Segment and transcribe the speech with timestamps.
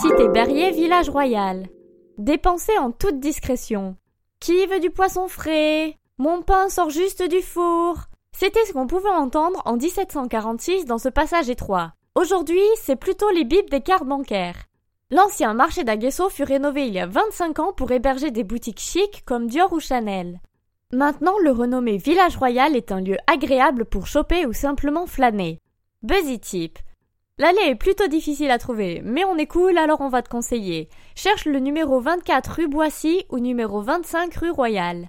[0.00, 1.68] Cité Berrier, village royal.
[2.16, 3.96] Dépensé en toute discrétion.
[4.40, 5.98] Qui veut du poisson frais?
[6.16, 7.98] Mon pain sort juste du four.
[8.32, 11.92] C'était ce qu'on pouvait entendre en 1746 dans ce passage étroit.
[12.14, 14.64] Aujourd'hui, c'est plutôt les bips des cartes bancaires.
[15.10, 19.22] L'ancien marché d'Aguesso fut rénové il y a 25 ans pour héberger des boutiques chics
[19.26, 20.40] comme Dior ou Chanel.
[20.94, 25.60] Maintenant, le renommé Village Royal est un lieu agréable pour choper ou simplement flâner.
[26.02, 26.78] Buzzy Tip.
[27.40, 30.90] L'allée est plutôt difficile à trouver, mais on est cool alors on va te conseiller.
[31.14, 34.98] Cherche le numéro 24 rue Boissy ou numéro 25 rue Royale.